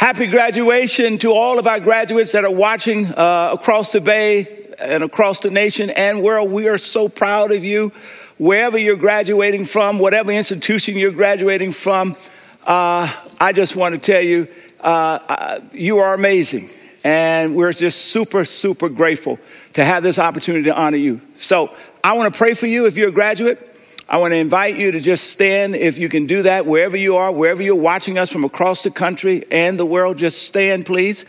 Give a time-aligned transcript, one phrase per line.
[0.00, 5.04] Happy graduation to all of our graduates that are watching uh, across the bay and
[5.04, 6.50] across the nation and world.
[6.50, 7.92] We are so proud of you.
[8.38, 12.16] Wherever you're graduating from, whatever institution you're graduating from,
[12.64, 14.48] uh, I just want to tell you,
[14.82, 16.70] uh, uh you are amazing.
[17.04, 19.38] And we're just super, super grateful
[19.74, 21.20] to have this opportunity to honor you.
[21.36, 23.69] So I want to pray for you if you're a graduate.
[24.10, 27.18] I want to invite you to just stand, if you can do that, wherever you
[27.18, 31.24] are, wherever you're watching us from across the country and the world, just stand, please.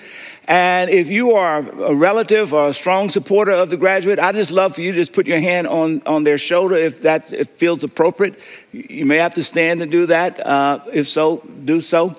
[0.45, 4.49] And if you are a relative or a strong supporter of the graduate, I just
[4.49, 7.49] love for you to just put your hand on, on their shoulder if that if
[7.49, 8.39] feels appropriate.
[8.71, 10.43] You may have to stand and do that.
[10.43, 12.15] Uh, if so, do so.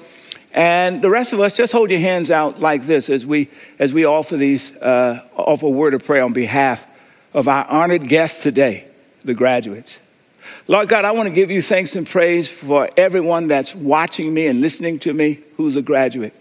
[0.53, 3.51] And the rest of us, just hold your hands out like this as we
[3.81, 6.87] as we offer these uh, offer a word of prayer on behalf
[7.35, 8.87] of our honored guests today,
[9.25, 9.99] the graduates.
[10.69, 14.47] Lord God, I want to give you thanks and praise for everyone that's watching me
[14.47, 16.35] and listening to me who's a graduate.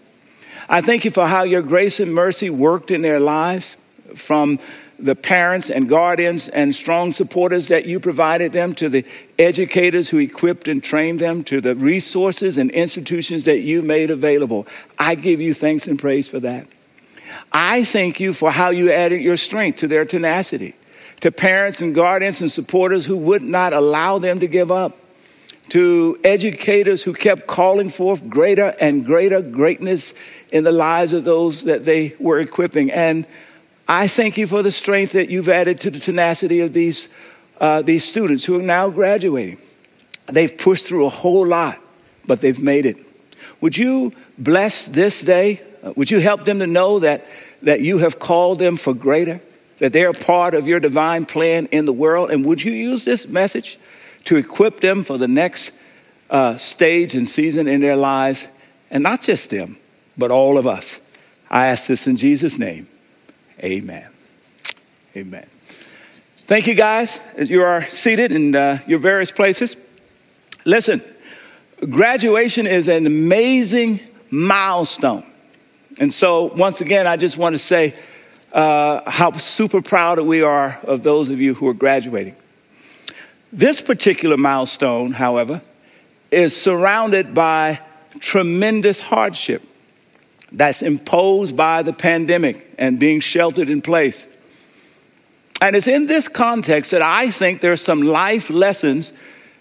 [0.68, 3.76] I thank you for how your grace and mercy worked in their lives
[4.14, 4.60] from
[4.96, 9.04] the parents and guardians and strong supporters that you provided them, to the
[9.40, 14.68] educators who equipped and trained them, to the resources and institutions that you made available.
[15.00, 16.68] I give you thanks and praise for that.
[17.50, 20.76] I thank you for how you added your strength to their tenacity
[21.22, 24.98] to parents and guardians and supporters who would not allow them to give up,
[25.68, 30.14] to educators who kept calling forth greater and greater greatness
[30.50, 32.90] in the lives of those that they were equipping.
[32.90, 33.24] And
[33.86, 37.08] I thank you for the strength that you've added to the tenacity of these,
[37.60, 39.58] uh, these students who are now graduating.
[40.26, 41.78] They've pushed through a whole lot,
[42.26, 42.96] but they've made it.
[43.60, 45.62] Would you bless this day?
[45.94, 47.26] Would you help them to know that,
[47.62, 49.40] that you have called them for greater?
[49.82, 52.30] That they're part of your divine plan in the world.
[52.30, 53.80] And would you use this message
[54.26, 55.72] to equip them for the next
[56.30, 58.46] uh, stage and season in their lives?
[58.92, 59.76] And not just them,
[60.16, 61.00] but all of us.
[61.50, 62.86] I ask this in Jesus' name.
[63.58, 64.06] Amen.
[65.16, 65.46] Amen.
[66.44, 69.76] Thank you, guys, as you are seated in uh, your various places.
[70.64, 71.02] Listen,
[71.90, 73.98] graduation is an amazing
[74.30, 75.26] milestone.
[75.98, 77.96] And so, once again, I just want to say,
[78.52, 82.36] uh, how super proud we are of those of you who are graduating.
[83.52, 85.62] This particular milestone, however,
[86.30, 87.80] is surrounded by
[88.20, 89.62] tremendous hardship
[90.52, 94.26] that's imposed by the pandemic and being sheltered in place.
[95.60, 99.12] And it's in this context that I think there are some life lessons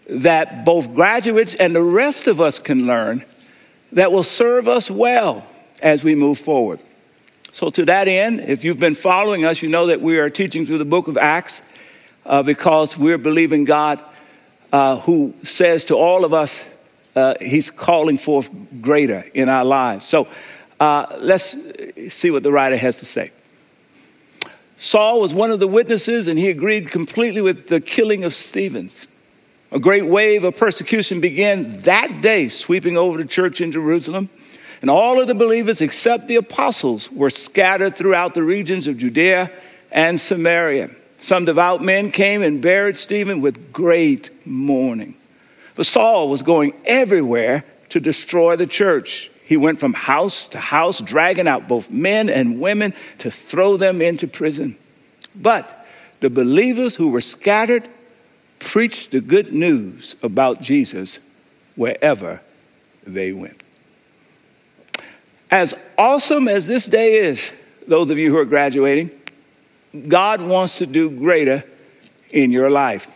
[0.09, 3.23] that both graduates and the rest of us can learn
[3.93, 5.45] that will serve us well
[5.81, 6.79] as we move forward.
[7.53, 10.65] So, to that end, if you've been following us, you know that we are teaching
[10.65, 11.61] through the book of Acts
[12.25, 14.01] uh, because we're believing God
[14.71, 16.63] uh, who says to all of us,
[17.13, 20.05] uh, He's calling forth greater in our lives.
[20.05, 20.29] So,
[20.79, 21.57] uh, let's
[22.09, 23.31] see what the writer has to say.
[24.77, 29.05] Saul was one of the witnesses, and he agreed completely with the killing of Stevens.
[29.71, 34.29] A great wave of persecution began that day, sweeping over the church in Jerusalem.
[34.81, 39.51] And all of the believers, except the apostles, were scattered throughout the regions of Judea
[39.91, 40.89] and Samaria.
[41.19, 45.13] Some devout men came and buried Stephen with great mourning.
[45.75, 49.29] But Saul was going everywhere to destroy the church.
[49.43, 54.01] He went from house to house, dragging out both men and women to throw them
[54.01, 54.77] into prison.
[55.35, 55.85] But
[56.21, 57.87] the believers who were scattered
[58.59, 61.19] preached the good news about Jesus
[61.75, 62.41] wherever
[63.05, 63.61] they went.
[65.51, 67.51] As awesome as this day is,
[67.85, 69.11] those of you who are graduating,
[70.07, 71.63] God wants to do greater
[72.29, 73.11] in your life.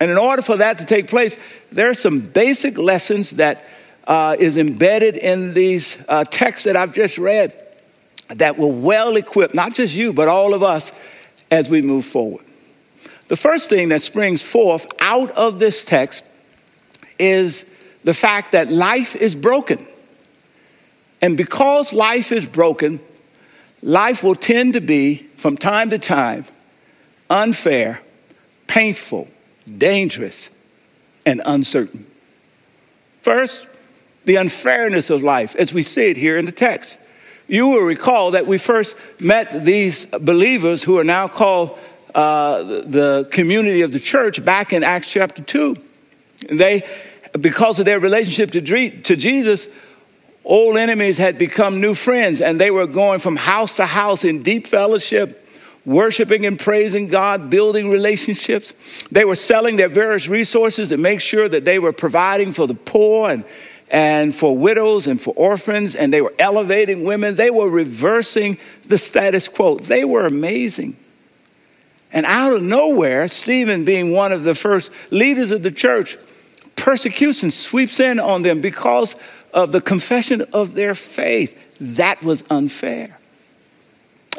[0.00, 1.38] And in order for that to take place,
[1.70, 3.66] there are some basic lessons that
[4.06, 7.52] uh, is embedded in these uh, texts that I've just read
[8.28, 10.92] that will well equip not just you, but all of us
[11.50, 12.44] as we move forward.
[13.28, 16.24] The first thing that springs forth out of this text
[17.18, 17.70] is
[18.02, 19.86] the fact that life is broken.
[21.22, 23.00] And because life is broken,
[23.82, 26.46] life will tend to be, from time to time,
[27.28, 28.00] unfair,
[28.66, 29.28] painful,
[29.78, 30.50] dangerous,
[31.26, 32.06] and uncertain.
[33.22, 33.66] First,
[34.24, 36.98] the unfairness of life, as we see it here in the text.
[37.48, 41.78] You will recall that we first met these believers who are now called
[42.14, 45.76] uh, the community of the church back in Acts chapter 2.
[46.48, 46.88] And they,
[47.40, 49.70] because of their relationship to, to Jesus,
[50.44, 54.42] Old enemies had become new friends, and they were going from house to house in
[54.42, 55.46] deep fellowship,
[55.84, 58.72] worshiping and praising God, building relationships.
[59.10, 62.74] They were selling their various resources to make sure that they were providing for the
[62.74, 63.44] poor and,
[63.90, 67.34] and for widows and for orphans, and they were elevating women.
[67.34, 69.76] They were reversing the status quo.
[69.76, 70.96] They were amazing.
[72.12, 76.16] And out of nowhere, Stephen, being one of the first leaders of the church,
[76.76, 79.16] persecution sweeps in on them because
[79.52, 81.58] of the confession of their faith.
[81.80, 83.18] That was unfair.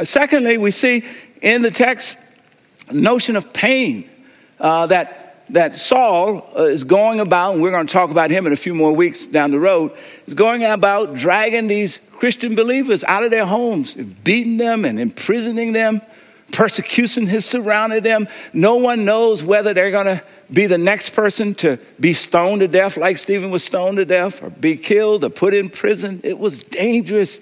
[0.03, 1.03] Secondly, we see
[1.41, 2.17] in the text
[2.91, 4.09] notion of pain
[4.59, 8.47] uh, that that Saul uh, is going about, and we're going to talk about him
[8.47, 9.91] in a few more weeks down the road,
[10.25, 15.73] is going about dragging these Christian believers out of their homes, beating them and imprisoning
[15.73, 16.01] them.
[16.53, 18.27] Persecution has surrounded them.
[18.53, 22.67] No one knows whether they're going to be the next person to be stoned to
[22.67, 26.21] death, like Stephen was stoned to death, or be killed or put in prison.
[26.23, 27.39] It was dangerous.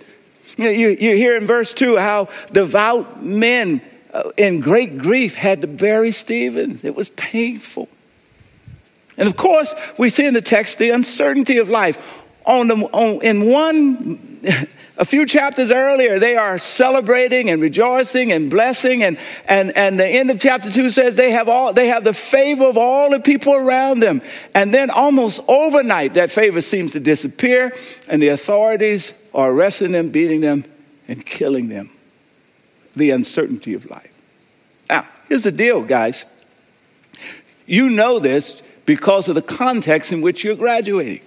[0.57, 3.81] You, know, you, you hear in verse 2 how devout men
[4.13, 6.79] uh, in great grief had to bury Stephen.
[6.83, 7.89] It was painful.
[9.17, 11.97] And of course, we see in the text the uncertainty of life.
[12.49, 14.41] On the, on, in one,
[14.97, 19.03] a few chapters earlier, they are celebrating and rejoicing and blessing.
[19.03, 22.11] And, and, and the end of chapter two says they have, all, they have the
[22.11, 24.23] favor of all the people around them.
[24.55, 27.71] And then almost overnight, that favor seems to disappear,
[28.07, 30.65] and the authorities are arresting them, beating them,
[31.07, 31.91] and killing them.
[32.95, 34.11] The uncertainty of life.
[34.89, 36.25] Now, here's the deal, guys.
[37.67, 41.21] You know this because of the context in which you're graduating.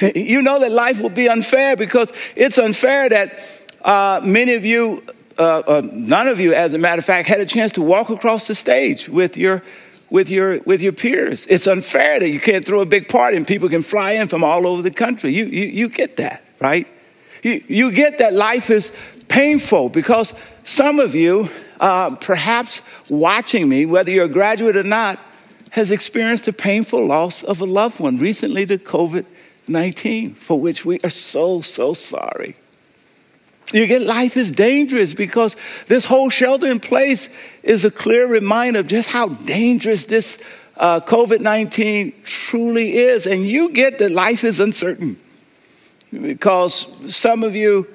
[0.14, 3.38] You know that life will be unfair because it's unfair that
[3.82, 5.02] uh, many of you,
[5.38, 8.10] uh, uh, none of you, as a matter of fact, had a chance to walk
[8.10, 9.62] across the stage with your
[10.10, 11.46] with your with your peers.
[11.46, 14.42] It's unfair that you can't throw a big party and people can fly in from
[14.42, 15.32] all over the country.
[15.34, 16.86] You you, you get that, right?
[17.42, 18.92] You, you get that life is
[19.28, 20.34] painful because
[20.64, 21.48] some of you,
[21.78, 25.20] uh, perhaps watching me, whether you're a graduate or not,
[25.70, 29.24] has experienced the painful loss of a loved one recently to COVID
[29.68, 32.56] 19, for which we are so, so sorry.
[33.72, 35.56] You get life is dangerous because
[35.88, 37.28] this whole shelter in place
[37.62, 40.38] is a clear reminder of just how dangerous this
[40.76, 43.26] uh, COVID 19 truly is.
[43.26, 45.18] And you get that life is uncertain
[46.10, 47.86] because some of you,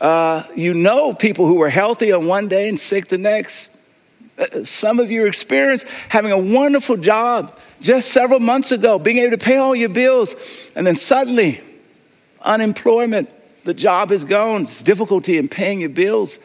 [0.00, 3.71] uh, you know people who were healthy on one day and sick the next.
[4.38, 9.36] Uh, some of you experience having a wonderful job just several months ago, being able
[9.36, 10.34] to pay all your bills,
[10.74, 11.60] and then suddenly
[12.40, 13.30] unemployment,
[13.64, 16.38] the job is gone, it's difficulty in paying your bills.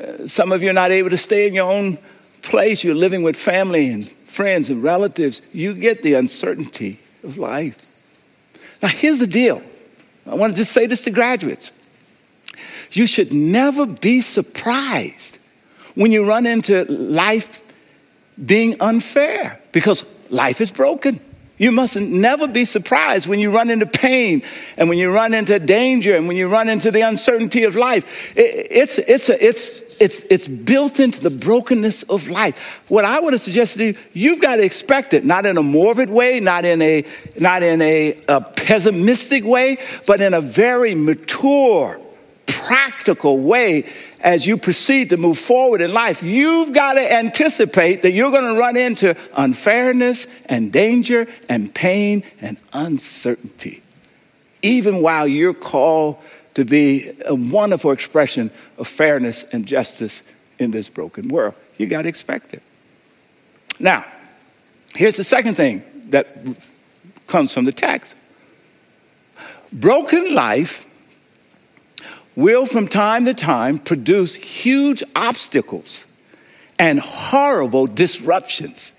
[0.00, 1.98] Uh, some of you are not able to stay in your own
[2.42, 5.42] place, you're living with family and friends and relatives.
[5.52, 7.76] You get the uncertainty of life.
[8.80, 9.62] Now, here's the deal
[10.26, 11.72] I want to just say this to graduates.
[12.92, 15.37] You should never be surprised
[15.98, 17.60] when you run into life
[18.46, 21.18] being unfair because life is broken.
[21.56, 24.42] You must never be surprised when you run into pain
[24.76, 28.36] and when you run into danger and when you run into the uncertainty of life.
[28.36, 32.84] It, it's, it's, a, it's, it's, it's built into the brokenness of life.
[32.86, 35.64] What I want to suggest to you, you've got to expect it, not in a
[35.64, 37.04] morbid way, not in a,
[37.40, 42.00] not in a, a pessimistic way, but in a very mature,
[42.68, 48.10] practical way as you proceed to move forward in life, you've got to anticipate that
[48.10, 53.82] you're going to run into unfairness and danger and pain and uncertainty,
[54.60, 56.18] even while you're called
[56.54, 60.22] to be a wonderful expression of fairness and justice
[60.58, 61.54] in this broken world.
[61.78, 62.62] You got to expect it.
[63.78, 64.04] Now,
[64.94, 66.36] here's the second thing that
[67.28, 68.14] comes from the text
[69.72, 70.84] broken life
[72.38, 76.06] will from time to time produce huge obstacles
[76.78, 78.92] and horrible disruptions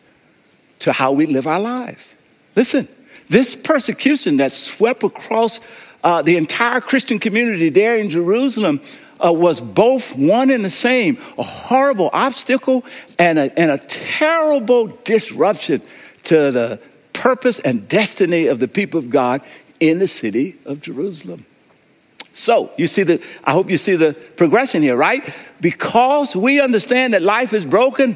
[0.80, 2.14] to how we live our lives.
[2.58, 2.86] Listen,
[3.30, 5.62] this persecution that swept across
[6.04, 8.82] uh, the entire Christian community there in Jerusalem
[9.24, 12.84] uh, was both one and the same a horrible obstacle
[13.18, 15.82] and a, and a terrible disruption
[16.26, 16.80] to the
[17.14, 19.42] purpose and destiny of the people of God
[19.80, 21.46] in the city of Jerusalem.
[22.40, 25.36] So, you see the, I hope you see the progression here, right?
[25.60, 28.16] Because we understand that life is broken,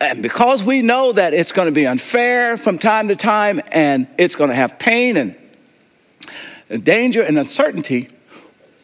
[0.00, 4.06] and because we know that it's going to be unfair from time to time, and
[4.18, 8.08] it's going to have pain and, danger and uncertainty,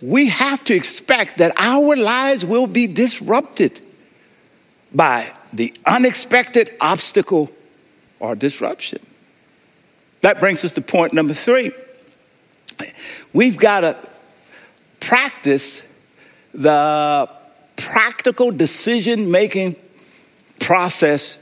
[0.02, 3.80] we have to expect that our lives will be disrupted
[4.92, 7.50] by the unexpected obstacle
[8.18, 8.98] or disruption.
[10.22, 11.70] That brings us to point number three.
[13.32, 13.96] We've got to
[15.06, 15.82] practice
[16.52, 17.28] the
[17.76, 19.76] practical decision making
[20.60, 21.38] process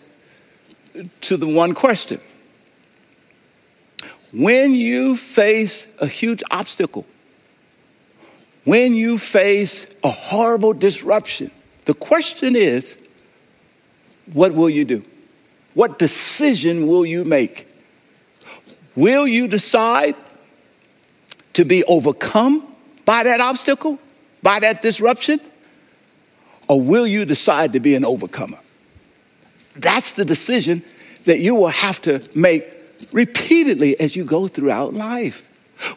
[1.20, 2.20] to the one question
[4.32, 7.04] when you face a huge obstacle,
[8.64, 11.50] when you face a horrible disruption,
[11.84, 12.96] the question is,
[14.32, 15.04] what will you do?
[15.74, 17.66] What decision will you make?
[18.96, 20.16] Will you decide
[21.54, 22.71] to be overcome
[23.04, 23.98] by that obstacle,
[24.42, 25.40] by that disruption?
[26.68, 28.58] Or will you decide to be an overcomer?
[29.76, 30.82] That's the decision
[31.24, 32.66] that you will have to make
[33.12, 35.48] repeatedly as you go throughout life.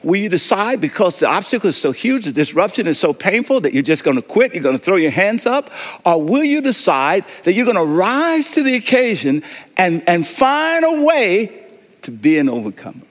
[0.01, 3.73] Will you decide because the obstacle is so huge, the disruption is so painful that
[3.73, 5.69] you're just going to quit, you're going to throw your hands up?
[6.03, 9.43] Or will you decide that you're going to rise to the occasion
[9.77, 11.65] and, and find a way
[12.03, 13.03] to be an overcomer?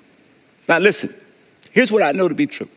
[0.68, 1.14] Now, listen,
[1.70, 2.68] here's what I know to be true.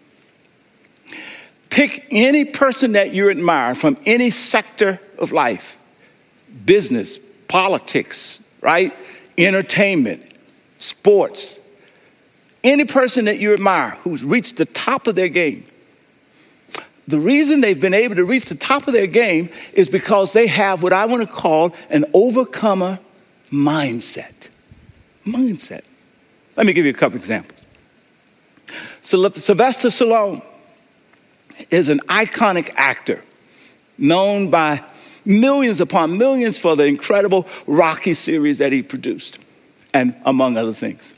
[1.78, 5.78] Pick any person that you admire from any sector of life
[6.66, 8.92] business, politics, right?
[9.38, 10.24] Entertainment,
[10.80, 11.60] sports,
[12.64, 15.68] any person that you admire who's reached the top of their game,
[17.08, 20.48] the reason they've been able to reach the top of their game is because they
[20.48, 22.98] have what I want to call an overcomer
[23.52, 24.34] mindset.
[25.28, 25.84] Mindset.
[26.56, 27.62] Let me give you a couple examples.
[29.04, 30.42] Sylvester Stallone
[31.70, 33.24] is an iconic actor
[33.98, 34.84] known by
[35.26, 39.40] millions upon millions for the incredible Rocky series that he produced,
[39.94, 41.14] and among other things.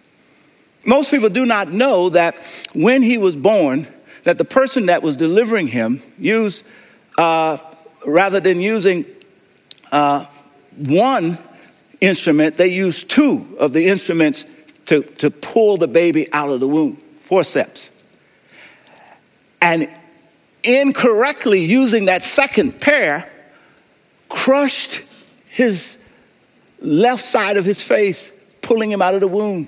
[0.85, 2.35] Most people do not know that
[2.73, 3.87] when he was born,
[4.23, 6.63] that the person that was delivering him used,
[7.17, 7.57] uh,
[8.05, 9.05] rather than using
[9.91, 10.25] uh,
[10.77, 11.37] one
[12.01, 14.45] instrument, they used two of the instruments
[14.85, 17.91] to, to pull the baby out of the womb, forceps.
[19.61, 19.89] And
[20.63, 23.29] incorrectly using that second pair,
[24.27, 25.01] crushed
[25.47, 25.97] his
[26.81, 29.67] left side of his face, pulling him out of the womb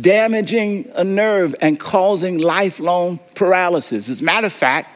[0.00, 4.08] damaging a nerve and causing lifelong paralysis.
[4.08, 4.90] As a matter of fact,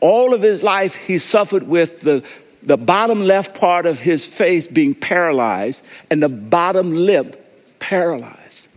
[0.00, 2.24] all of his life he suffered with the,
[2.62, 8.68] the bottom left part of his face being paralyzed and the bottom lip paralyzed.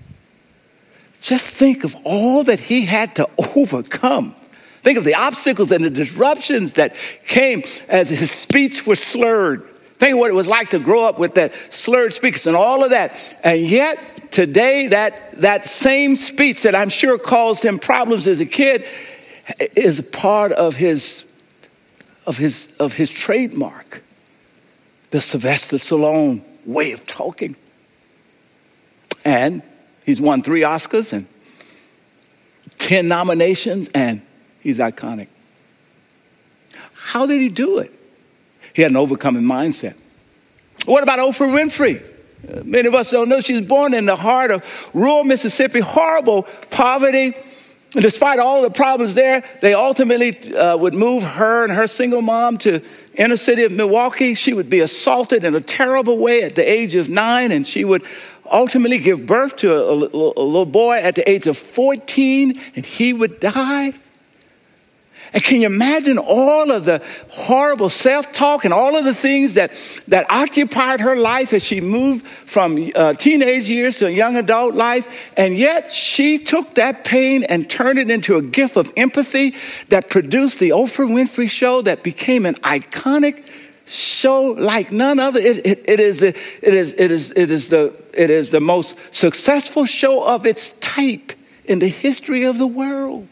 [1.21, 4.35] Just think of all that he had to overcome.
[4.83, 9.65] Think of the obstacles and the disruptions that came as his speech was slurred.
[9.97, 12.83] Think of what it was like to grow up with that slurred speech and all
[12.83, 13.15] of that.
[13.45, 18.45] And yet, today that, that same speech that I'm sure caused him problems as a
[18.45, 18.83] kid
[19.73, 21.25] is part of his,
[22.27, 24.03] of his, of his trademark.
[25.11, 27.55] The Sylvester Stallone way of talking.
[29.23, 29.61] And
[30.05, 31.25] he's won three Oscars and
[32.79, 34.21] 10 nominations, and
[34.63, 35.27] he's iconic.
[36.93, 37.91] How did he do it?
[38.73, 39.93] He had an overcoming mindset.
[40.85, 42.09] What about Oprah Winfrey?
[42.65, 46.43] Many of us don't know she was born in the heart of rural Mississippi, horrible
[46.71, 47.33] poverty.
[47.95, 52.21] And despite all the problems there, they ultimately uh, would move her and her single
[52.21, 52.81] mom to
[53.13, 54.33] inner city of Milwaukee.
[54.33, 57.85] She would be assaulted in a terrible way at the age of nine, and she
[57.85, 58.03] would
[58.51, 62.85] ultimately give birth to a, a, a little boy at the age of 14, and
[62.85, 63.93] he would die.
[65.33, 69.55] And can you imagine all of the horrible self talk and all of the things
[69.55, 69.71] that,
[70.07, 75.07] that occupied her life as she moved from uh, teenage years to young adult life?
[75.35, 79.55] And yet she took that pain and turned it into a gift of empathy
[79.89, 83.47] that produced the Oprah Winfrey Show that became an iconic
[83.87, 85.39] show like none other.
[85.39, 88.61] It, it, it, is, the, it, is, it, is, it, is the, it is the
[88.61, 91.33] most successful show of its type
[91.65, 93.27] in the history of the world.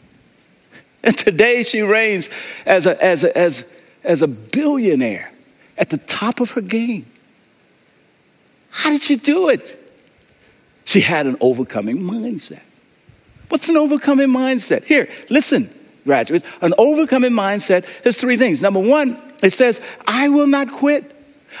[1.04, 2.30] And today she reigns
[2.64, 3.68] as a, as a, as,
[4.04, 5.32] as a billionaire
[5.76, 7.06] at the top of her game.
[8.70, 9.78] How did she do it?
[10.84, 12.62] She had an overcoming mindset.
[13.48, 14.84] What's an overcoming mindset?
[14.84, 15.70] Here, listen,
[16.04, 16.46] graduates.
[16.60, 18.62] An overcoming mindset is three things.
[18.62, 21.08] Number one, it says, I will not quit.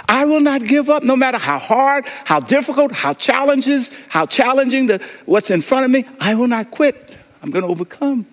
[0.08, 4.86] I will not give up no matter how hard, how difficult, how challenges, how challenging
[4.86, 6.06] the, what's in front of me.
[6.18, 7.16] I will not quit.
[7.42, 8.26] I'm going to overcome.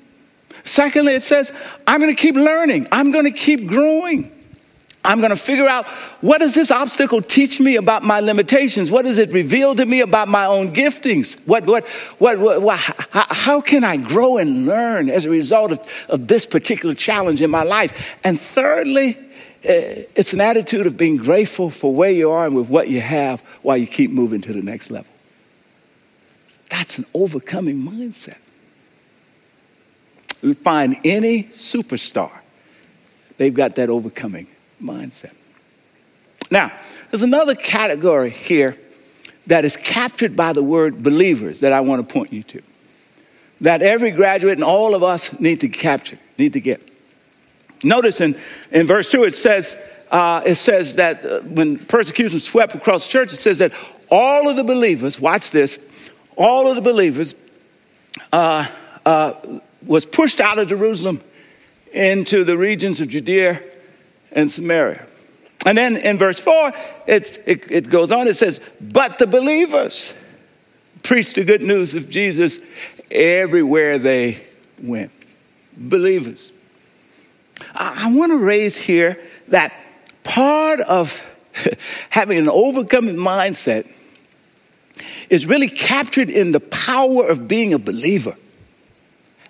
[0.64, 1.52] Secondly, it says,
[1.88, 2.88] I'm going to keep learning.
[2.92, 4.32] I'm going to keep growing.
[5.04, 5.88] I'm going to figure out
[6.20, 8.92] what does this obstacle teach me about my limitations?
[8.92, 11.40] What does it reveal to me about my own giftings?
[11.48, 11.88] What, what,
[12.18, 16.28] what, what, what how, how, can I grow and learn as a result of, of
[16.28, 18.18] this particular challenge in my life?
[18.26, 19.18] And thirdly,
[19.64, 23.00] eh, it's an attitude of being grateful for where you are and with what you
[23.00, 25.12] have while you keep moving to the next level.
[26.68, 28.38] That's an overcoming mindset.
[30.42, 32.32] We find any superstar,
[33.38, 34.48] they've got that overcoming
[34.82, 35.34] mindset.
[36.52, 36.72] Now,
[37.12, 38.78] there's another category here
[39.48, 42.62] that is captured by the word believers that I want to point you to.
[43.62, 46.88] That every graduate and all of us need to capture, need to get.
[47.84, 48.38] Notice in,
[48.72, 49.78] in verse 2, it says,
[50.12, 53.74] uh, it says that uh, when persecution swept across the church, it says that
[54.10, 55.80] all of the believers, watch this,
[56.36, 57.36] all of the believers
[58.32, 58.68] uh,
[59.06, 59.34] uh,
[59.86, 61.22] was pushed out of Jerusalem
[61.92, 63.62] into the regions of Judea
[64.32, 65.06] and Samaria.
[65.66, 66.72] And then in verse 4,
[67.08, 70.14] it, it, it, goes on, it says, But the believers
[71.04, 72.60] preached the good news of Jesus
[73.12, 74.44] everywhere they
[74.82, 75.12] went.
[75.76, 76.52] Believers.
[77.76, 79.74] I, I want to raise here that
[80.24, 81.26] part of
[82.10, 83.90] having an overcoming mindset
[85.30, 88.36] is really captured in the power of being a believer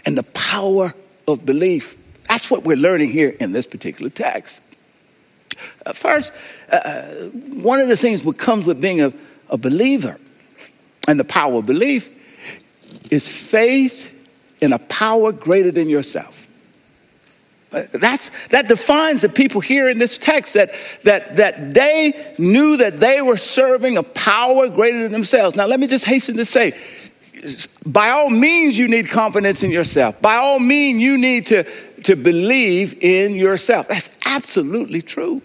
[0.06, 0.94] and the power
[1.28, 1.98] of belief.
[2.28, 4.62] That's what we're learning here in this particular text.
[5.86, 6.32] Uh, first,
[6.72, 9.12] uh, uh, one of the things that comes with being a,
[9.50, 10.18] a believer
[11.08, 12.10] and the power of belief
[13.10, 14.12] is faith
[14.62, 16.48] in a power greater than yourself.
[17.72, 22.78] Uh, that's, that defines the people here in this text that, that, that they knew
[22.78, 25.56] that they were serving a power greater than themselves.
[25.56, 26.76] Now, let me just hasten to say
[27.86, 30.22] by all means, you need confidence in yourself.
[30.22, 31.64] By all means, you need to,
[32.04, 33.88] to believe in yourself.
[33.88, 35.42] That's absolutely true.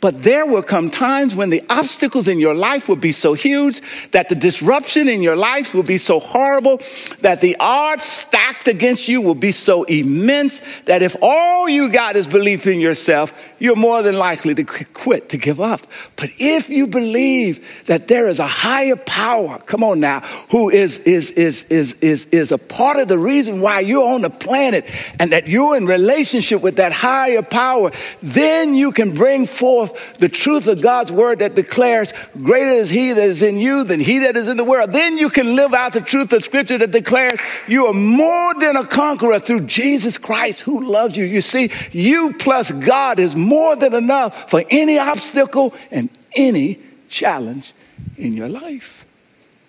[0.00, 3.80] But there will come times when the obstacles in your life will be so huge,
[4.10, 6.80] that the disruption in your life will be so horrible,
[7.20, 12.16] that the odds stacked against you will be so immense that if all you got
[12.16, 15.86] is belief in yourself, you're more than likely to quit, to give up.
[16.16, 20.98] But if you believe that there is a higher power, come on now, who is,
[20.98, 24.84] is, is, is, is, is a part of the reason why you're on the planet
[25.18, 30.28] and that you're in relationship with that higher power, then you can bring forth the
[30.28, 34.18] truth of God's word that declares, Greater is he that is in you than he
[34.20, 34.90] that is in the world.
[34.90, 37.38] Then you can live out the truth of scripture that declares
[37.68, 41.24] you are more than a conqueror through Jesus Christ who loves you.
[41.24, 47.72] You see, you plus God is more than enough for any obstacle and any challenge
[48.16, 48.99] in your life.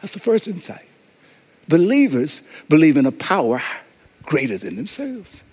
[0.01, 0.85] That's the first insight.
[1.67, 3.61] Believers believe in a power
[4.23, 5.43] greater than themselves.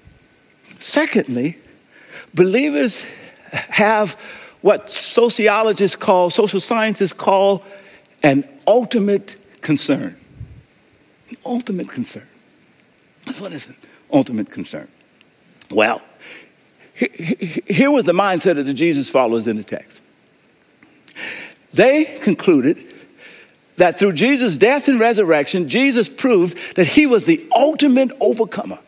[0.78, 1.58] Secondly,
[2.34, 3.04] believers
[3.50, 4.12] have
[4.60, 7.64] what sociologists call, social scientists call,
[8.22, 10.16] an ultimate concern.
[11.30, 12.26] An ultimate concern.
[13.38, 13.76] What is an
[14.12, 14.88] ultimate concern?
[15.70, 16.00] Well,
[16.94, 20.02] here was the mindset of the Jesus followers in the text.
[21.72, 22.87] They concluded
[23.78, 28.78] that through Jesus' death and resurrection, Jesus proved that he was the ultimate overcomer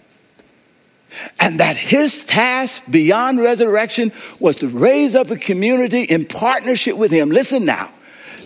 [1.38, 7.11] and that his task beyond resurrection was to raise up a community in partnership with
[7.11, 7.31] him.
[7.31, 7.90] Listen now,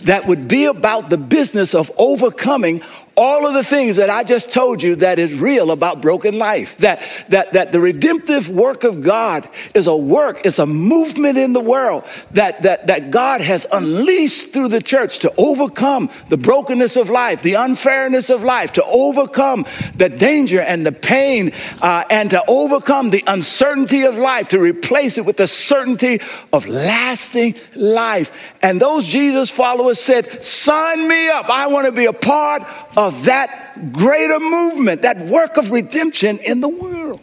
[0.03, 2.81] that would be about the business of overcoming
[3.17, 6.77] all of the things that I just told you that is real about broken life.
[6.79, 11.53] That, that, that the redemptive work of God is a work, it's a movement in
[11.53, 16.95] the world that, that, that God has unleashed through the church to overcome the brokenness
[16.97, 22.31] of life, the unfairness of life, to overcome the danger and the pain, uh, and
[22.31, 26.19] to overcome the uncertainty of life, to replace it with the certainty
[26.51, 28.31] of lasting life.
[28.61, 31.49] And those Jesus followers said, Sign me up.
[31.49, 32.63] I want to be a part
[32.97, 37.21] of of that greater movement, that work of redemption in the world.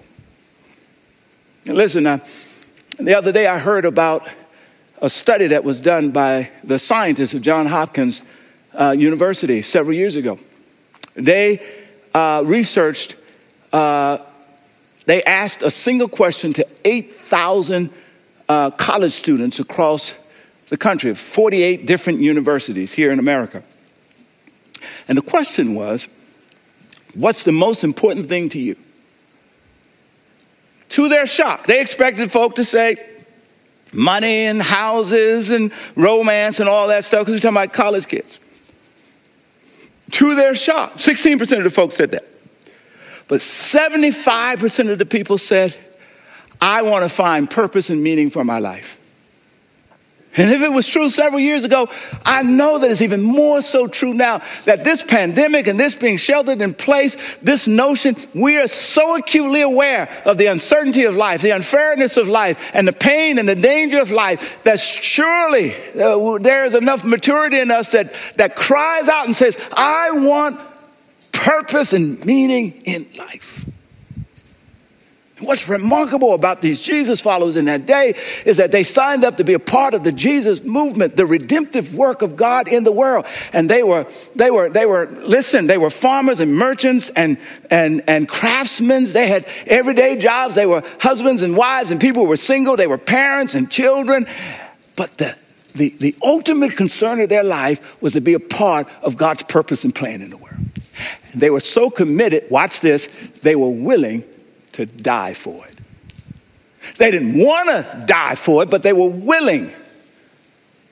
[1.67, 2.19] And listen, uh,
[2.99, 4.29] the other day I heard about
[5.01, 8.23] a study that was done by the scientists of Johns Hopkins
[8.75, 10.39] uh, University several years ago.
[11.15, 11.61] They
[12.15, 13.17] uh, researched,
[13.73, 14.19] uh,
[15.07, 17.91] they asked a single question to 8,000
[18.49, 20.15] uh, college students across
[20.69, 23.63] the country, 48 different universities here in America.
[25.09, 26.09] And the question was,
[27.15, 28.77] what's the most important thing to you?
[30.91, 32.97] To their shock, they expected folk to say
[33.93, 38.39] money and houses and romance and all that stuff because we're talking about college kids.
[40.13, 42.27] To their shock, 16% of the folks said that.
[43.29, 45.77] But 75% of the people said,
[46.61, 48.99] I want to find purpose and meaning for my life.
[50.35, 51.91] And if it was true several years ago,
[52.25, 56.17] I know that it's even more so true now that this pandemic and this being
[56.17, 61.43] sheltered in place, this notion, we are so acutely aware of the uncertainty of life,
[61.43, 66.39] the unfairness of life, and the pain and the danger of life that surely uh,
[66.39, 70.59] there is enough maturity in us that, that cries out and says, I want
[71.31, 73.67] purpose and meaning in life.
[75.43, 78.15] What's remarkable about these Jesus followers in that day
[78.47, 81.95] is that they signed up to be a part of the Jesus movement, the redemptive
[81.95, 83.27] work of God in the world.
[83.53, 87.39] And they were, they were, they were, listen, they were farmers and merchants and,
[87.71, 89.05] and, and craftsmen.
[89.05, 90.55] They had everyday jobs.
[90.55, 92.77] They were husbands and wives and people were single.
[92.77, 94.27] They were parents and children.
[94.95, 95.35] But the,
[95.75, 99.85] the, the ultimate concern of their life was to be a part of God's purpose
[99.85, 100.57] and plan in the world.
[101.35, 103.09] They were so committed, watch this,
[103.43, 104.25] they were willing
[104.73, 105.79] to die for it.
[106.97, 109.73] They didn't want to die for it, but they were willing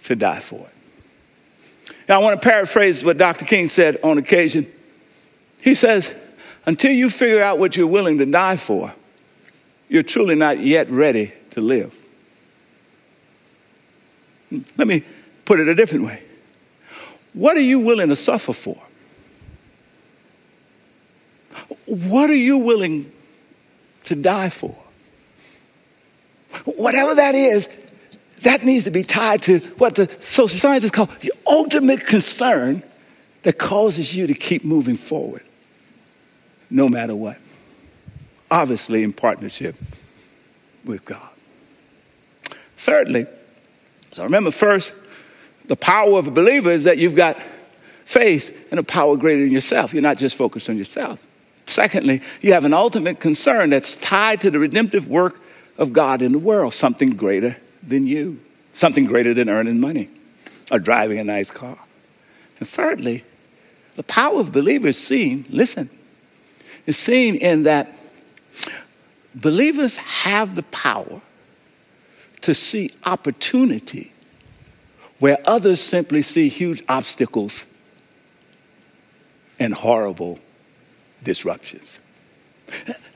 [0.05, 1.95] to die for it.
[2.09, 3.45] Now, I want to paraphrase what Dr.
[3.45, 4.67] King said on occasion.
[5.63, 6.13] He says,
[6.67, 8.93] Until you figure out what you're willing to die for,
[9.89, 11.95] you're truly not yet ready to live.
[14.77, 15.05] Let me
[15.45, 16.23] put it a different way.
[17.33, 18.81] What are you willing to suffer for?
[21.87, 23.13] What are you willing
[24.11, 24.77] to die for?
[26.65, 27.69] Whatever that is,
[28.43, 32.83] that needs to be tied to what the social scientists call the ultimate concern
[33.43, 35.43] that causes you to keep moving forward,
[36.69, 37.39] no matter what.
[38.51, 39.77] Obviously, in partnership
[40.85, 41.29] with God.
[42.77, 43.27] Thirdly,
[44.11, 44.93] so remember first,
[45.67, 47.39] the power of a believer is that you've got
[48.05, 49.93] faith and a power greater than yourself.
[49.93, 51.25] You're not just focused on yourself.
[51.71, 55.41] Secondly, you have an ultimate concern that's tied to the redemptive work
[55.79, 57.57] of God in the world, something greater
[57.87, 58.41] than you,
[58.75, 60.09] something greater than earning money
[60.71, 61.79] or driving a nice car.
[62.59, 63.25] And thirdly,
[63.95, 65.89] the power of believers seen, listen,
[66.87, 67.93] is seen in that
[69.35, 71.21] believers have the power
[72.43, 74.13] to see opportunity
[75.21, 77.65] where others simply see huge obstacles
[79.59, 80.41] and horrible
[81.23, 82.01] disruptions.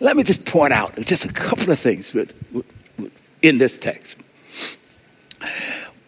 [0.00, 2.14] Let me just point out just a couple of things
[3.42, 4.18] in this text.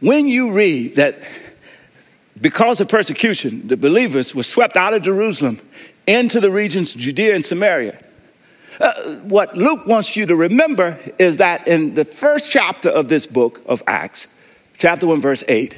[0.00, 1.18] When you read that
[2.40, 5.60] because of persecution, the believers were swept out of Jerusalem
[6.06, 8.02] into the regions Judea and Samaria.
[8.78, 13.26] Uh, what Luke wants you to remember is that in the first chapter of this
[13.26, 14.26] book of Acts,
[14.76, 15.76] chapter 1, verse 8,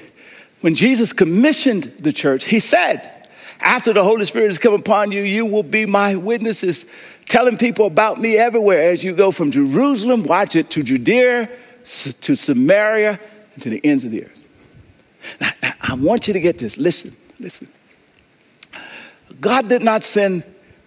[0.63, 3.18] when Jesus commissioned the church, he said,
[3.61, 6.87] after the Holy Spirit has come upon you, you will be my witnesses,
[7.29, 11.49] telling people about me everywhere as you go from Jerusalem, watch it, to Judea,
[11.85, 13.19] to Samaria,
[13.55, 14.39] and to the ends of the earth.
[15.41, 16.77] Now, now, I want you to get this.
[16.77, 17.69] Listen, listen.
[19.41, 20.43] God did not send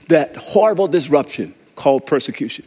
[0.08, 2.66] that horrible disruption called persecution.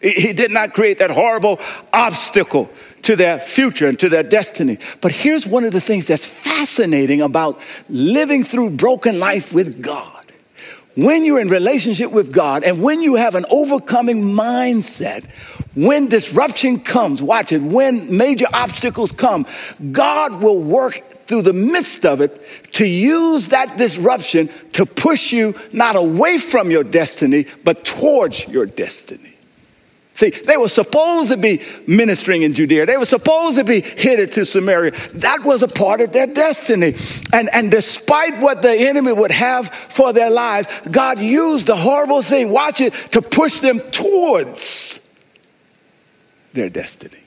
[0.00, 1.60] He did not create that horrible
[1.92, 2.70] obstacle
[3.02, 4.78] to their future and to their destiny.
[5.02, 10.16] But here's one of the things that's fascinating about living through broken life with God.
[10.96, 15.24] When you're in relationship with God and when you have an overcoming mindset,
[15.74, 19.46] when disruption comes, watch it, when major obstacles come,
[19.92, 25.54] God will work through the midst of it to use that disruption to push you
[25.72, 29.34] not away from your destiny, but towards your destiny.
[30.20, 32.84] See, they were supposed to be ministering in Judea.
[32.84, 34.92] They were supposed to be headed to Samaria.
[35.14, 36.94] That was a part of their destiny.
[37.32, 42.20] And, and despite what the enemy would have for their lives, God used the horrible
[42.20, 45.00] thing, watch it, to push them towards
[46.52, 47.22] their destiny.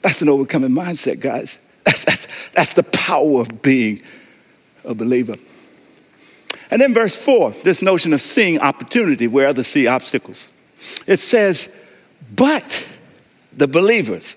[0.00, 1.58] That's an overcoming mindset, guys.
[1.84, 4.02] That's, that's, that's the power of being
[4.84, 5.36] a believer.
[6.70, 10.50] And then verse 4, this notion of seeing opportunity where others see obstacles.
[11.06, 11.72] It says,
[12.34, 12.88] but
[13.56, 14.36] the believers,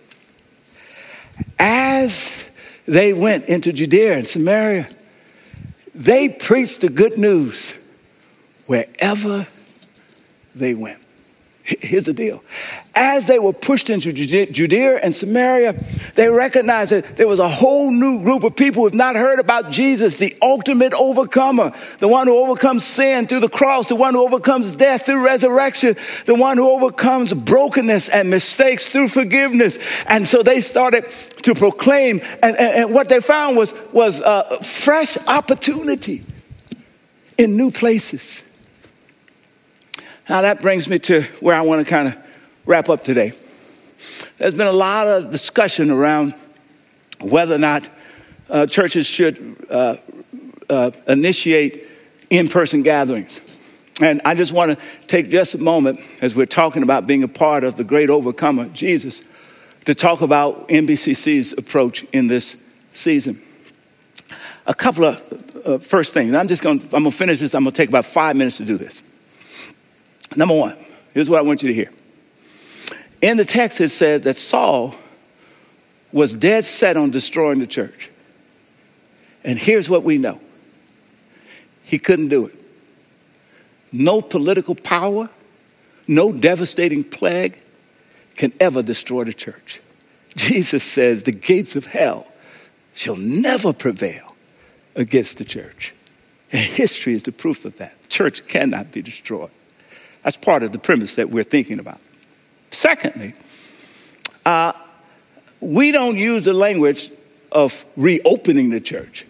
[1.58, 2.46] as
[2.86, 4.90] they went into Judea and Samaria,
[5.96, 7.74] they preached the good news
[8.68, 9.48] wherever
[10.56, 10.99] they went.
[11.82, 12.44] Here's the deal.
[12.96, 15.76] As they were pushed into Judea and Samaria,
[16.16, 19.38] they recognized that there was a whole new group of people who have not heard
[19.38, 24.16] about Jesus, the ultimate overcomer, the one who overcomes sin through the cross, the one
[24.16, 29.78] who overcomes death through resurrection, the one who overcomes brokenness and mistakes through forgiveness.
[30.08, 31.06] And so they started
[31.44, 36.24] to proclaim, and, and, and what they found was, was uh, fresh opportunity
[37.38, 38.44] in new places.
[40.30, 42.18] Now, that brings me to where I want to kind of
[42.68, 43.34] wrap up today.
[44.38, 46.36] There's been a lot of discussion around
[47.20, 47.90] whether or not
[48.48, 49.96] uh, churches should uh,
[50.70, 51.84] uh, initiate
[52.30, 53.42] in person gatherings.
[54.02, 57.28] And I just want to take just a moment as we're talking about being a
[57.28, 59.24] part of the great overcomer, Jesus,
[59.86, 62.62] to talk about NBCC's approach in this
[62.94, 63.42] season.
[64.68, 66.36] A couple of uh, first things.
[66.36, 67.56] I'm just going I'm going to finish this.
[67.56, 69.02] I'm going to take about five minutes to do this.
[70.36, 70.78] Number one,
[71.14, 71.92] Here's what I want you to hear.
[73.22, 74.96] In the text, it says that Saul
[76.12, 78.10] was dead set on destroying the church.
[79.44, 80.40] And here's what we know
[81.84, 82.56] he couldn't do it.
[83.92, 85.30] No political power,
[86.08, 87.58] no devastating plague
[88.36, 89.82] can ever destroy the church.
[90.36, 92.28] Jesus says the gates of hell
[92.94, 94.36] shall never prevail
[94.96, 95.94] against the church.
[96.52, 98.10] And history is the proof of that.
[98.10, 99.52] Church cannot be destroyed.
[100.24, 102.00] That's part of the premise that we're thinking about.
[102.72, 103.34] Secondly,
[104.46, 104.74] uh,
[105.60, 107.12] we don't use the language
[107.52, 109.26] of reopening the church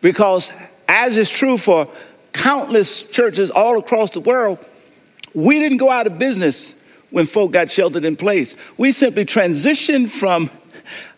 [0.00, 0.52] because,
[0.88, 1.88] as is true for
[2.32, 4.58] countless churches all across the world,
[5.34, 6.74] we didn't go out of business
[7.10, 8.54] when folk got sheltered in place.
[8.76, 10.50] We simply transitioned from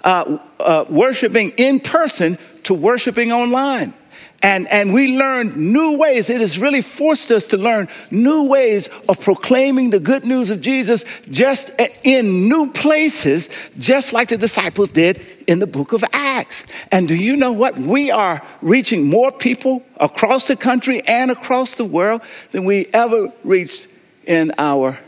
[0.05, 3.95] uh, uh, worshiping in person to worshiping online.
[4.43, 6.29] And, and we learned new ways.
[6.29, 10.61] It has really forced us to learn new ways of proclaiming the good news of
[10.61, 11.71] Jesus just
[12.05, 16.65] in new places, just like the disciples did in the book of Acts.
[16.93, 17.79] And do you know what?
[17.79, 22.21] We are reaching more people across the country and across the world
[22.51, 23.89] than we ever reached
[24.27, 24.99] in our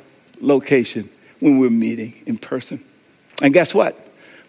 [0.41, 1.09] location
[1.41, 2.83] when we're meeting in person.
[3.43, 3.97] And guess what?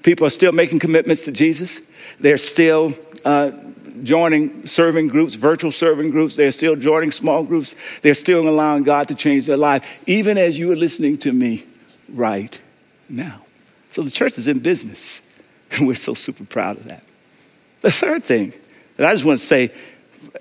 [0.04, 1.80] People are still making commitments to Jesus.
[2.20, 2.94] They're still
[3.26, 3.52] uh,
[4.04, 6.36] joining serving groups, virtual serving groups.
[6.36, 7.76] They're still joining small groups.
[8.02, 11.66] They're still allowing God to change their life, even as you are listening to me
[12.14, 12.60] right
[13.08, 13.42] now.
[13.92, 15.28] So the church is in business,
[15.72, 17.04] and we're so super proud of that.
[17.82, 18.54] The third thing
[18.98, 19.72] that I just want to say,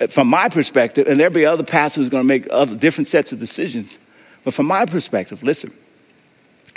[0.01, 3.33] uh, from my perspective, and there'll be other pastors going to make other different sets
[3.33, 3.99] of decisions,
[4.45, 5.73] but from my perspective, listen,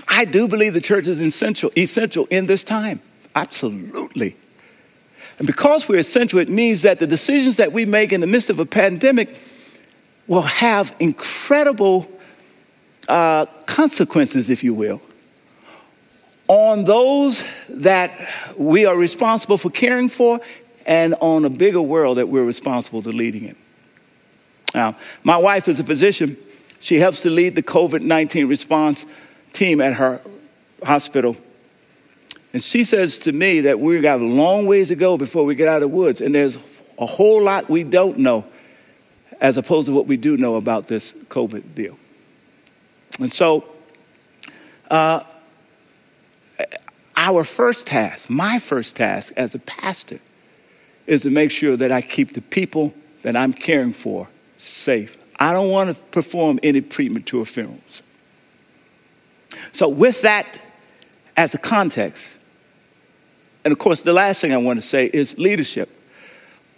[0.08, 3.02] I do believe the church is essential, essential in this time.
[3.36, 4.36] Absolutely.
[5.42, 8.52] And because we're essential, it means that the decisions that we make in the midst
[8.52, 9.40] of a pandemic
[10.28, 12.08] will have incredible
[13.10, 15.02] uh, consequences, if you will,
[16.48, 18.12] on those that
[18.56, 20.40] we are responsible for caring for
[20.86, 23.56] and on a bigger world that we're responsible to leading in.
[24.76, 26.38] Now, my wife is a physician.
[26.82, 29.08] She helps to lead the COVID 19 response
[29.54, 30.22] team at her
[30.84, 31.36] hospital
[32.54, 35.56] and she says to me that we've got a long ways to go before we
[35.56, 36.20] get out of the woods.
[36.20, 36.58] And there's
[37.00, 38.46] a whole lot we don't know
[39.40, 41.98] as opposed to what we do know about this COVID deal.
[43.20, 43.66] And so,
[44.90, 45.22] uh,
[47.16, 50.20] our first task, my first task as a pastor,
[51.08, 55.18] is to make sure that I keep the people that I'm caring for safe.
[55.40, 58.02] I don't want to perform any premature funerals.
[59.72, 60.46] So, with that
[61.38, 62.38] as a context,
[63.64, 65.90] and of course, the last thing I want to say is leadership.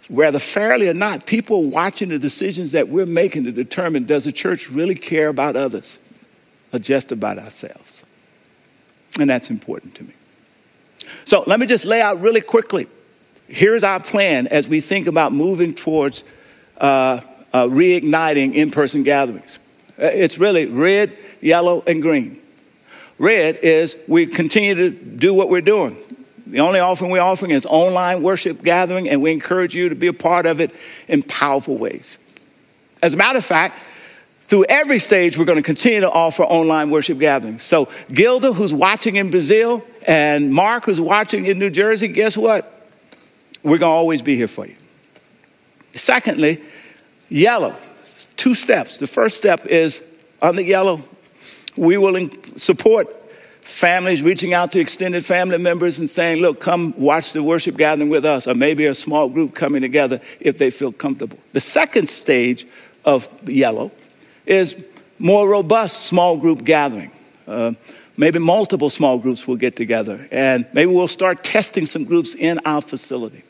[0.08, 4.24] Whether fairly or not, people are watching the decisions that we're making to determine does
[4.24, 5.98] the church really care about others
[6.72, 8.04] or just about ourselves?
[9.18, 10.12] And that's important to me.
[11.24, 12.86] So let me just lay out really quickly.
[13.48, 16.22] Here's our plan as we think about moving towards
[16.78, 17.20] uh,
[17.52, 19.58] uh, reigniting in person gatherings.
[19.98, 22.40] Uh, it's really red, yellow, and green.
[23.18, 25.96] Red is we continue to do what we're doing.
[26.46, 30.08] The only offering we're offering is online worship gathering, and we encourage you to be
[30.08, 30.74] a part of it
[31.08, 32.18] in powerful ways.
[33.02, 33.80] As a matter of fact,
[34.46, 37.62] through every stage, we're going to continue to offer online worship gatherings.
[37.62, 42.70] So, Gilda, who's watching in Brazil, and Mark, who's watching in New Jersey, guess what?
[43.62, 44.76] We're going to always be here for you.
[45.94, 46.60] Secondly,
[47.30, 47.74] yellow.
[48.36, 48.98] Two steps.
[48.98, 50.02] The first step is
[50.42, 51.02] on the yellow,
[51.76, 53.08] we will support
[53.64, 58.10] families reaching out to extended family members and saying, Look, come watch the worship gathering
[58.10, 61.38] with us, or maybe a small group coming together if they feel comfortable.
[61.52, 62.66] The second stage
[63.04, 63.90] of yellow
[64.44, 64.76] is
[65.18, 67.10] more robust small group gathering.
[67.48, 67.72] Uh,
[68.18, 72.60] maybe multiple small groups will get together, and maybe we'll start testing some groups in
[72.66, 73.42] our facility.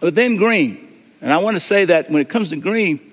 [0.00, 0.88] But then green,
[1.20, 3.12] and I want to say that when it comes to green,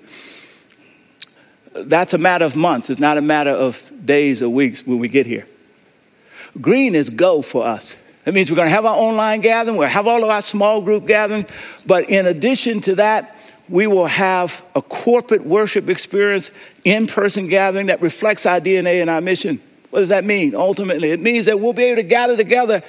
[1.84, 2.90] that's a matter of months.
[2.90, 5.46] It's not a matter of days or weeks when we get here.
[6.60, 7.96] Green is go for us.
[8.24, 10.82] That means we're going to have our online gathering, we'll have all of our small
[10.82, 11.46] group gathering,
[11.86, 13.34] but in addition to that,
[13.68, 16.50] we will have a corporate worship experience,
[16.84, 19.60] in person gathering that reflects our DNA and our mission.
[19.90, 21.10] What does that mean ultimately?
[21.10, 22.82] It means that we'll be able to gather together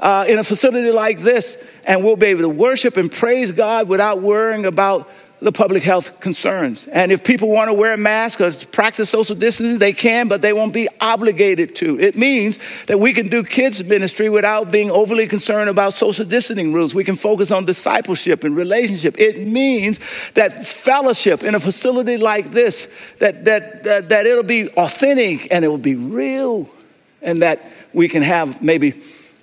[0.00, 3.88] uh, in a facility like this and we'll be able to worship and praise God
[3.88, 6.86] without worrying about the public health concerns.
[6.86, 10.40] And if people want to wear a mask or practice social distancing, they can, but
[10.40, 12.00] they won't be obligated to.
[12.00, 16.72] It means that we can do kids' ministry without being overly concerned about social distancing
[16.72, 16.94] rules.
[16.94, 19.18] We can focus on discipleship and relationship.
[19.18, 20.00] It means
[20.34, 25.66] that fellowship in a facility like this, that, that, that, that it'll be authentic and
[25.66, 26.68] it will be real,
[27.20, 28.92] and that we can have maybe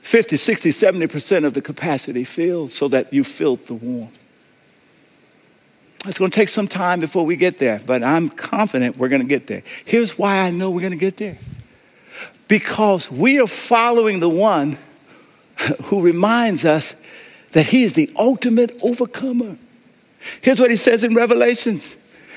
[0.01, 4.17] 50, 60, 70% of the capacity filled so that you feel the warmth.
[6.05, 9.21] It's going to take some time before we get there, but I'm confident we're going
[9.21, 9.63] to get there.
[9.85, 11.37] Here's why I know we're going to get there
[12.47, 14.77] because we are following the one
[15.85, 16.95] who reminds us
[17.53, 19.57] that he is the ultimate overcomer.
[20.41, 21.95] Here's what he says in Revelations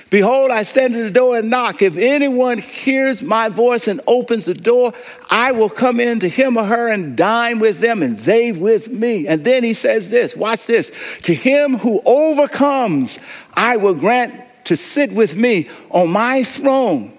[0.08, 1.82] Behold, I stand at the door and knock.
[1.82, 4.94] If anyone hears my voice and opens the door,
[5.28, 8.88] I will come in to him or her and dine with them and they with
[8.88, 9.26] me.
[9.26, 10.92] And then he says this watch this.
[11.24, 13.18] To him who overcomes,
[13.54, 14.34] I will grant
[14.66, 17.16] to sit with me on my throne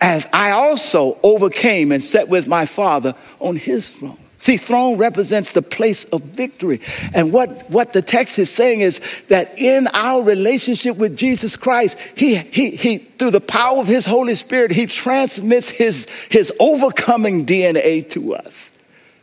[0.00, 4.18] as I also overcame and sat with my Father on his throne.
[4.42, 6.80] See, throne represents the place of victory.
[7.14, 11.96] And what, what the text is saying is that in our relationship with Jesus Christ,
[12.16, 17.46] he, he, he, through the power of his Holy Spirit, he transmits his, his overcoming
[17.46, 18.72] DNA to us.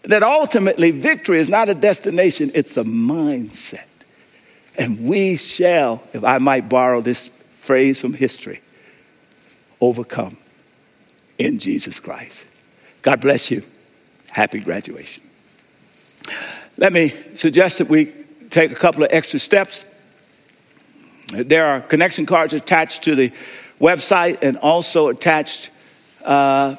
[0.04, 3.84] That ultimately, victory is not a destination, it's a mindset.
[4.78, 7.28] And we shall, if I might borrow this
[7.60, 8.62] phrase from history,
[9.82, 10.38] overcome
[11.38, 12.46] in Jesus Christ.
[13.02, 13.64] God bless you.
[14.40, 15.22] Happy graduation.
[16.78, 18.06] Let me suggest that we
[18.50, 19.86] take a couple of extra steps.
[21.28, 23.34] There are connection cards attached to the
[23.82, 25.72] website and also attached
[26.24, 26.78] uh,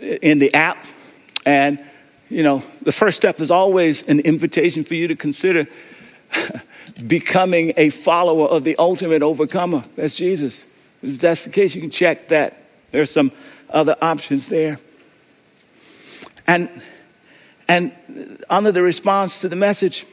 [0.00, 0.86] in the app.
[1.44, 1.78] And,
[2.30, 5.66] you know, the first step is always an invitation for you to consider
[7.06, 9.84] becoming a follower of the ultimate overcomer.
[9.96, 10.64] That's Jesus.
[11.02, 12.56] If that's the case, you can check that.
[12.90, 13.32] There's some
[13.68, 14.78] other options there.
[16.50, 16.68] And,
[17.68, 17.92] and
[18.50, 20.04] under the response to the message,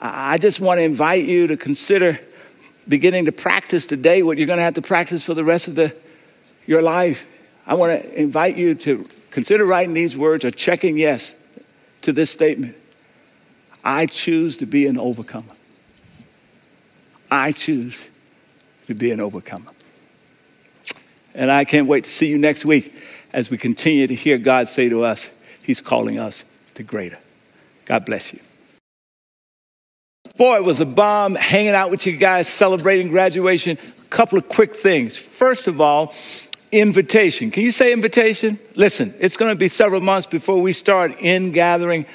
[0.00, 2.18] I just want to invite you to consider
[2.88, 5.74] beginning to practice today what you're going to have to practice for the rest of
[5.74, 5.94] the,
[6.66, 7.26] your life.
[7.66, 11.34] I want to invite you to consider writing these words or checking yes
[12.00, 12.74] to this statement.
[13.84, 15.52] I choose to be an overcomer.
[17.30, 18.08] I choose
[18.86, 19.72] to be an overcomer.
[21.34, 22.94] And I can't wait to see you next week
[23.36, 25.30] as we continue to hear God say to us,
[25.62, 26.42] He's calling us
[26.74, 27.18] to greater.
[27.84, 28.40] God bless you.
[30.36, 33.78] Boy, it was a bomb hanging out with you guys, celebrating graduation.
[33.98, 35.18] A couple of quick things.
[35.18, 36.14] First of all,
[36.72, 37.50] invitation.
[37.50, 38.58] Can you say invitation?
[38.74, 42.06] Listen, it's going to be several months before we start in gathering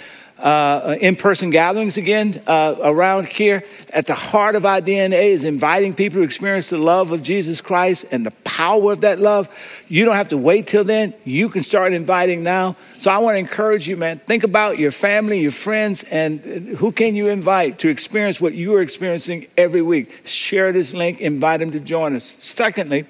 [0.41, 3.63] uh, in person gatherings again uh, around here.
[3.93, 7.61] At the heart of our DNA is inviting people to experience the love of Jesus
[7.61, 9.47] Christ and the power of that love.
[9.87, 11.13] You don't have to wait till then.
[11.25, 12.75] You can start inviting now.
[12.97, 14.19] So I want to encourage you, man.
[14.19, 18.75] Think about your family, your friends, and who can you invite to experience what you
[18.75, 20.25] are experiencing every week.
[20.25, 22.35] Share this link, invite them to join us.
[22.39, 23.05] Secondly,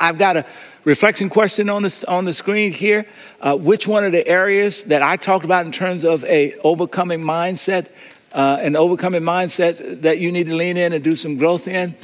[0.00, 0.46] I've got a
[0.84, 3.06] reflection question on the, on the screen here.
[3.40, 7.20] Uh, which one of the areas that I talked about in terms of a overcoming
[7.20, 7.88] mindset,
[8.32, 11.94] uh, an overcoming mindset that you need to lean in and do some growth in?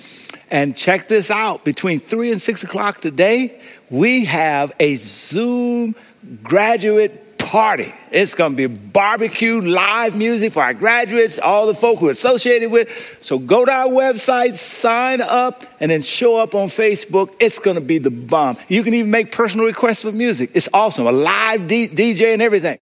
[0.51, 5.95] And check this out between three and six o'clock today, we have a Zoom
[6.43, 7.93] graduate party.
[8.13, 12.13] It's going to be barbecue, live music for our graduates, all the folk who are
[12.13, 12.89] associated with.
[13.23, 17.35] So go to our website, sign up, and then show up on Facebook.
[17.41, 18.57] It's going to be the bomb.
[18.69, 20.53] You can even make personal requests for music.
[20.55, 21.09] It's awesome.
[21.09, 22.79] A live D- DJ and everything.